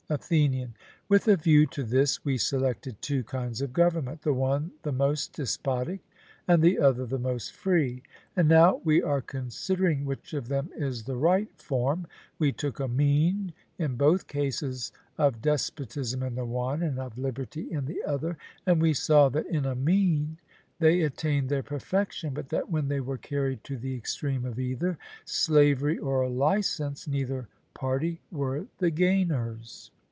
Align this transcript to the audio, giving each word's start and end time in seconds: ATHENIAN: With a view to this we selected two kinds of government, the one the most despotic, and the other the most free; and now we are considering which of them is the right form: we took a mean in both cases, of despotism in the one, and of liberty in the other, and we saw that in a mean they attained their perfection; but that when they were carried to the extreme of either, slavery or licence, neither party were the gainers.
ATHENIAN: 0.11 0.73
With 1.07 1.25
a 1.29 1.37
view 1.37 1.65
to 1.67 1.83
this 1.85 2.25
we 2.25 2.37
selected 2.37 3.01
two 3.01 3.23
kinds 3.23 3.61
of 3.61 3.71
government, 3.71 4.23
the 4.23 4.33
one 4.33 4.71
the 4.83 4.91
most 4.91 5.31
despotic, 5.31 6.01
and 6.45 6.61
the 6.61 6.79
other 6.79 7.05
the 7.05 7.17
most 7.17 7.53
free; 7.53 8.03
and 8.35 8.49
now 8.49 8.81
we 8.83 9.01
are 9.01 9.21
considering 9.21 10.03
which 10.03 10.33
of 10.33 10.49
them 10.49 10.69
is 10.75 11.05
the 11.05 11.15
right 11.15 11.47
form: 11.55 12.07
we 12.39 12.51
took 12.51 12.77
a 12.81 12.89
mean 12.89 13.53
in 13.79 13.95
both 13.95 14.27
cases, 14.27 14.91
of 15.17 15.41
despotism 15.41 16.21
in 16.23 16.35
the 16.35 16.43
one, 16.43 16.83
and 16.83 16.99
of 16.99 17.17
liberty 17.17 17.71
in 17.71 17.85
the 17.85 18.03
other, 18.03 18.37
and 18.65 18.81
we 18.81 18.93
saw 18.93 19.29
that 19.29 19.45
in 19.47 19.63
a 19.65 19.75
mean 19.75 20.37
they 20.79 21.03
attained 21.03 21.47
their 21.47 21.63
perfection; 21.63 22.33
but 22.33 22.49
that 22.49 22.69
when 22.69 22.89
they 22.89 22.99
were 22.99 23.17
carried 23.17 23.63
to 23.63 23.77
the 23.77 23.95
extreme 23.95 24.43
of 24.43 24.59
either, 24.59 24.97
slavery 25.23 25.97
or 25.97 26.27
licence, 26.27 27.07
neither 27.07 27.47
party 27.73 28.19
were 28.29 28.65
the 28.79 28.91
gainers. 28.91 29.89